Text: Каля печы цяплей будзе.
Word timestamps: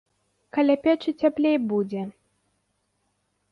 Каля 0.55 0.75
печы 0.87 1.11
цяплей 1.25 1.57
будзе. 1.73 2.01